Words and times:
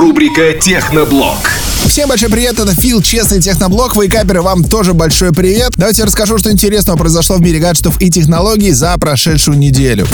Рубрика 0.00 0.54
«Техноблог». 0.54 1.36
Всем 1.86 2.08
большой 2.08 2.30
привет, 2.30 2.58
это 2.58 2.74
Фил, 2.74 3.02
честный 3.02 3.38
техноблог, 3.38 3.94
вейкаперы, 3.96 4.40
вам 4.40 4.64
тоже 4.64 4.94
большой 4.94 5.30
привет. 5.34 5.72
Давайте 5.76 6.04
расскажу, 6.04 6.38
что 6.38 6.50
интересного 6.50 6.96
произошло 6.96 7.36
в 7.36 7.42
мире 7.42 7.58
гаджетов 7.58 8.00
и 8.00 8.08
технологий 8.08 8.70
за 8.72 8.96
прошедшую 8.96 9.58
неделю. 9.58 10.06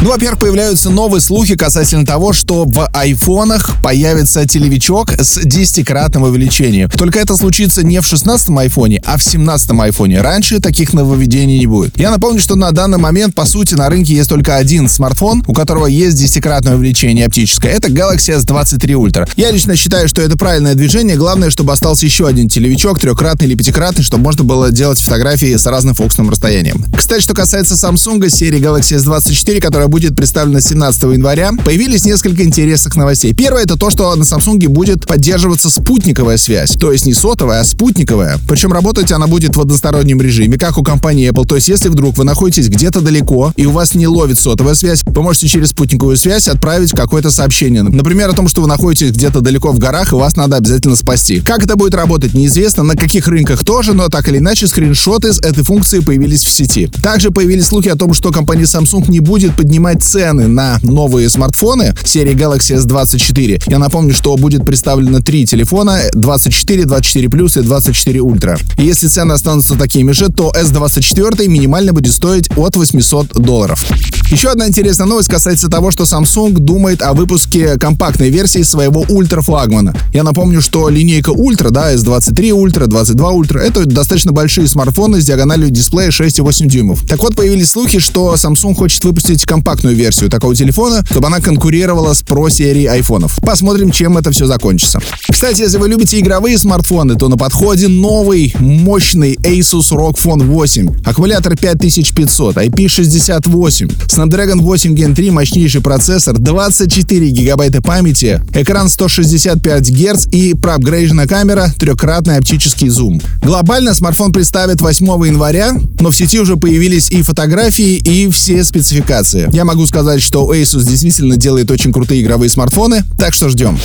Ну, 0.00 0.10
во-первых, 0.10 0.38
появляются 0.38 0.90
новые 0.90 1.20
слухи 1.20 1.56
касательно 1.56 2.06
того, 2.06 2.32
что 2.32 2.64
в 2.64 2.88
айфонах 2.92 3.82
появится 3.82 4.46
телевичок 4.46 5.10
с 5.18 5.38
10-кратным 5.38 6.22
увеличением. 6.22 6.88
Только 6.88 7.18
это 7.18 7.36
случится 7.36 7.84
не 7.84 8.00
в 8.00 8.04
16-м 8.04 8.56
айфоне, 8.58 9.02
а 9.04 9.18
в 9.18 9.22
17-м 9.22 9.80
айфоне. 9.80 10.20
Раньше 10.20 10.60
таких 10.60 10.92
нововведений 10.92 11.58
не 11.58 11.66
будет. 11.66 11.98
Я 11.98 12.12
напомню, 12.12 12.40
что 12.40 12.54
на 12.54 12.70
данный 12.70 12.98
момент, 12.98 13.34
по 13.34 13.44
сути, 13.44 13.74
на 13.74 13.88
рынке 13.88 14.14
есть 14.14 14.28
только 14.28 14.54
один 14.54 14.88
смартфон, 14.88 15.42
у 15.48 15.52
которого 15.52 15.86
есть 15.86 16.16
10-кратное 16.22 16.76
увеличение 16.76 17.26
оптическое. 17.26 17.72
Это 17.72 17.88
Galaxy 17.88 18.38
S23 18.38 18.92
Ultra. 18.92 19.28
Я 19.36 19.50
лично 19.50 19.74
считаю, 19.74 20.08
что 20.08 20.22
это 20.22 20.38
правильное 20.38 20.74
движение. 20.74 21.16
Главное, 21.16 21.50
чтобы 21.50 21.72
остался 21.72 22.06
еще 22.06 22.28
один 22.28 22.48
телевичок, 22.48 23.00
трехкратный 23.00 23.48
или 23.48 23.56
пятикратный, 23.56 24.04
чтобы 24.04 24.22
можно 24.22 24.44
было 24.44 24.70
делать 24.70 25.00
фотографии 25.00 25.56
с 25.56 25.66
разным 25.66 25.96
фокусным 25.96 26.30
расстоянием. 26.30 26.84
Кстати, 26.96 27.20
что 27.20 27.34
касается 27.34 27.74
Samsung 27.74 28.30
серии 28.30 28.60
Galaxy 28.60 28.96
S24, 28.96 29.60
которая 29.60 29.87
будет 29.88 30.16
представлена 30.16 30.60
17 30.60 31.02
января, 31.02 31.52
появились 31.64 32.04
несколько 32.04 32.44
интересных 32.44 32.96
новостей. 32.96 33.34
Первое 33.34 33.62
это 33.62 33.76
то, 33.76 33.90
что 33.90 34.14
на 34.14 34.22
Samsung 34.22 34.68
будет 34.68 35.06
поддерживаться 35.06 35.70
спутниковая 35.70 36.36
связь. 36.36 36.72
То 36.72 36.92
есть 36.92 37.06
не 37.06 37.14
сотовая, 37.14 37.60
а 37.60 37.64
спутниковая. 37.64 38.38
Причем 38.48 38.72
работать 38.72 39.12
она 39.12 39.26
будет 39.26 39.56
в 39.56 39.60
одностороннем 39.60 40.20
режиме, 40.20 40.58
как 40.58 40.78
у 40.78 40.82
компании 40.82 41.30
Apple. 41.30 41.46
То 41.46 41.56
есть 41.56 41.68
если 41.68 41.88
вдруг 41.88 42.16
вы 42.18 42.24
находитесь 42.24 42.68
где-то 42.68 43.00
далеко 43.00 43.52
и 43.56 43.66
у 43.66 43.72
вас 43.72 43.94
не 43.94 44.06
ловит 44.06 44.38
сотовая 44.38 44.74
связь, 44.74 45.02
вы 45.04 45.22
можете 45.22 45.48
через 45.48 45.70
спутниковую 45.70 46.16
связь 46.16 46.48
отправить 46.48 46.90
какое-то 46.92 47.30
сообщение. 47.30 47.82
Например, 47.82 48.28
о 48.30 48.32
том, 48.32 48.48
что 48.48 48.60
вы 48.60 48.68
находитесь 48.68 49.12
где-то 49.12 49.40
далеко 49.40 49.72
в 49.72 49.78
горах 49.78 50.12
и 50.12 50.16
вас 50.16 50.36
надо 50.36 50.56
обязательно 50.56 50.96
спасти. 50.96 51.40
Как 51.40 51.64
это 51.64 51.76
будет 51.76 51.94
работать, 51.94 52.34
неизвестно, 52.34 52.82
на 52.82 52.96
каких 52.96 53.28
рынках 53.28 53.64
тоже, 53.64 53.94
но 53.94 54.08
так 54.08 54.28
или 54.28 54.38
иначе 54.38 54.66
скриншоты 54.66 55.32
с 55.32 55.38
этой 55.38 55.64
функции 55.64 56.00
появились 56.00 56.44
в 56.44 56.50
сети. 56.50 56.90
Также 57.02 57.30
появились 57.30 57.66
слухи 57.66 57.88
о 57.88 57.96
том, 57.96 58.14
что 58.14 58.30
компания 58.30 58.64
Samsung 58.64 59.10
не 59.10 59.20
будет 59.20 59.54
поднимать 59.56 59.77
цены 60.00 60.48
на 60.48 60.78
новые 60.82 61.28
смартфоны 61.28 61.94
серии 62.04 62.34
Galaxy 62.34 62.76
S24. 62.76 63.64
Я 63.68 63.78
напомню, 63.78 64.12
что 64.12 64.36
будет 64.36 64.64
представлено 64.64 65.20
три 65.20 65.46
телефона 65.46 66.00
24, 66.12 66.84
24 66.84 67.28
Plus 67.28 67.60
и 67.60 67.62
24 67.62 68.20
Ultra. 68.20 68.60
И 68.76 68.84
если 68.84 69.06
цены 69.06 69.32
останутся 69.32 69.76
такими 69.76 70.12
же, 70.12 70.28
то 70.28 70.52
S24 70.54 71.46
минимально 71.46 71.92
будет 71.92 72.12
стоить 72.12 72.50
от 72.56 72.76
800 72.76 73.34
долларов. 73.34 73.84
Еще 74.30 74.50
одна 74.50 74.68
интересная 74.68 75.06
новость 75.06 75.30
касается 75.30 75.68
того, 75.68 75.90
что 75.90 76.04
Samsung 76.04 76.52
думает 76.58 77.00
о 77.00 77.14
выпуске 77.14 77.78
компактной 77.78 78.28
версии 78.28 78.62
своего 78.62 79.06
ультра 79.08 79.40
флагмана. 79.40 79.94
Я 80.12 80.22
напомню, 80.22 80.60
что 80.60 80.90
линейка 80.90 81.30
Ultra, 81.30 81.70
да, 81.70 81.94
S23 81.94 82.50
Ultra, 82.50 82.86
22 82.86 83.32
Ultra, 83.32 83.58
это 83.60 83.86
достаточно 83.86 84.32
большие 84.32 84.68
смартфоны 84.68 85.22
с 85.22 85.24
диагональю 85.24 85.70
дисплея 85.70 86.10
6,8 86.10 86.66
дюймов. 86.66 87.06
Так 87.08 87.22
вот, 87.22 87.36
появились 87.36 87.70
слухи, 87.70 88.00
что 88.00 88.34
Samsung 88.34 88.74
хочет 88.74 89.02
выпустить 89.04 89.46
компактную 89.68 89.94
версию 89.94 90.30
такого 90.30 90.54
телефона, 90.54 91.04
чтобы 91.10 91.26
она 91.26 91.40
конкурировала 91.40 92.14
с 92.14 92.22
Pro 92.22 92.50
серии 92.50 92.86
айфонов. 92.86 93.38
Посмотрим, 93.42 93.90
чем 93.90 94.16
это 94.16 94.30
все 94.30 94.46
закончится. 94.46 94.98
Кстати, 95.30 95.60
если 95.60 95.76
вы 95.76 95.90
любите 95.90 96.18
игровые 96.18 96.56
смартфоны, 96.56 97.16
то 97.16 97.28
на 97.28 97.36
подходе 97.36 97.86
новый 97.86 98.54
мощный 98.58 99.34
Asus 99.34 99.92
ROG 99.92 100.16
Phone 100.16 100.46
8. 100.46 101.02
Аккумулятор 101.04 101.54
5500, 101.54 102.56
IP68, 102.56 104.06
Snapdragon 104.06 104.60
8 104.60 104.94
Gen 104.94 105.14
3, 105.14 105.30
мощнейший 105.32 105.82
процессор, 105.82 106.38
24 106.38 107.28
гигабайта 107.28 107.82
памяти, 107.82 108.40
экран 108.54 108.88
165 108.88 109.90
Гц 109.90 110.28
и 110.32 110.54
проапгрейжена 110.54 111.26
камера, 111.26 111.70
трехкратный 111.78 112.38
оптический 112.38 112.88
зум. 112.88 113.20
Глобально 113.42 113.92
смартфон 113.92 114.32
представят 114.32 114.80
8 114.80 115.26
января, 115.26 115.74
но 116.00 116.10
в 116.10 116.16
сети 116.16 116.40
уже 116.40 116.56
появились 116.56 117.10
и 117.10 117.20
фотографии, 117.20 117.96
и 117.96 118.30
все 118.30 118.64
спецификации. 118.64 119.50
Я 119.58 119.64
могу 119.64 119.84
сказать, 119.86 120.22
что 120.22 120.54
Asus 120.54 120.84
действительно 120.84 121.36
делает 121.36 121.68
очень 121.72 121.92
крутые 121.92 122.22
игровые 122.22 122.48
смартфоны, 122.48 123.02
так 123.18 123.34
что 123.34 123.48
ждем. 123.48 123.76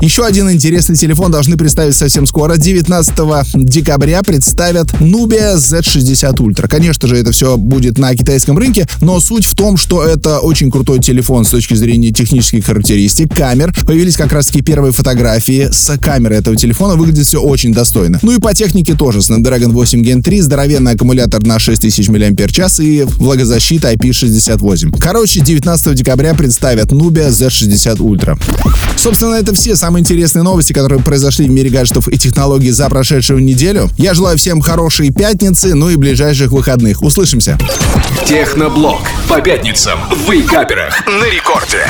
Еще 0.00 0.24
один 0.24 0.48
интересный 0.48 0.94
телефон 0.94 1.32
должны 1.32 1.56
представить 1.56 1.96
совсем 1.96 2.24
скоро. 2.26 2.56
19 2.56 3.64
декабря 3.64 4.22
представят 4.22 4.92
Nubia 5.00 5.56
Z60 5.56 6.36
Ultra. 6.36 6.68
Конечно 6.68 7.08
же, 7.08 7.16
это 7.16 7.32
все 7.32 7.56
будет 7.56 7.98
на 7.98 8.14
китайском 8.14 8.56
рынке, 8.56 8.86
но 9.00 9.18
суть 9.18 9.44
в 9.44 9.56
том, 9.56 9.76
что 9.76 10.04
это 10.04 10.38
очень 10.38 10.70
крутой 10.70 11.00
телефон 11.00 11.44
с 11.44 11.50
точки 11.50 11.74
зрения 11.74 12.12
технических 12.12 12.64
характеристик, 12.64 13.34
камер. 13.34 13.74
Появились 13.86 14.16
как 14.16 14.32
раз-таки 14.32 14.62
первые 14.62 14.92
фотографии 14.92 15.68
с 15.72 15.98
камеры 15.98 16.36
этого 16.36 16.56
телефона. 16.56 16.94
Выглядит 16.94 17.26
все 17.26 17.40
очень 17.42 17.74
достойно. 17.74 18.20
Ну 18.22 18.30
и 18.32 18.38
по 18.38 18.54
технике 18.54 18.94
тоже. 18.94 19.18
Snapdragon 19.18 19.72
8 19.72 20.02
Gen 20.02 20.22
3, 20.22 20.42
здоровенный 20.42 20.92
аккумулятор 20.92 21.44
на 21.44 21.58
6000 21.58 22.08
мАч 22.08 22.78
и 22.78 23.02
влагозащита 23.02 23.92
IP68. 23.94 24.96
Короче, 25.00 25.40
19 25.40 25.94
декабря 25.94 26.34
представят 26.34 26.92
Nubia 26.92 27.30
Z60 27.30 27.96
Ultra. 27.96 28.38
Собственно, 28.96 29.34
это 29.34 29.54
все 29.54 29.74
самые 29.88 30.02
интересные 30.02 30.42
новости, 30.42 30.74
которые 30.74 31.02
произошли 31.02 31.46
в 31.46 31.50
мире 31.50 31.70
гаджетов 31.70 32.08
и 32.08 32.18
технологий 32.18 32.70
за 32.72 32.90
прошедшую 32.90 33.42
неделю. 33.42 33.88
Я 33.96 34.12
желаю 34.12 34.36
всем 34.36 34.60
хорошей 34.60 35.10
пятницы, 35.10 35.74
ну 35.74 35.88
и 35.88 35.96
ближайших 35.96 36.52
выходных. 36.52 37.02
Услышимся. 37.02 37.58
Техноблог. 38.26 39.00
По 39.30 39.40
пятницам 39.40 39.98
в 40.10 40.30
Вейкаперах 40.30 41.06
на 41.06 41.24
рекорде. 41.24 41.86